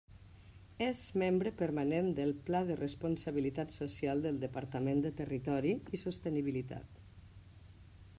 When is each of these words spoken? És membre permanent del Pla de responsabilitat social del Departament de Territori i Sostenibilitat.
És 0.85 1.01
membre 1.23 1.51
permanent 1.59 2.07
del 2.19 2.31
Pla 2.47 2.61
de 2.69 2.77
responsabilitat 2.79 3.75
social 3.75 4.23
del 4.25 4.41
Departament 4.45 5.05
de 5.05 5.13
Territori 5.21 5.75
i 5.99 6.01
Sostenibilitat. 6.05 7.01